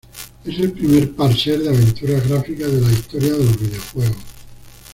[0.43, 4.15] Es el primer parser de aventuras gráficas de la historia de los videojuegos.